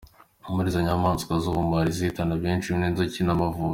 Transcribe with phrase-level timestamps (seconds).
[0.55, 3.69] Muri izo nyamaswa z’ubumara izihitana benshi ni inzuki n’amavubi.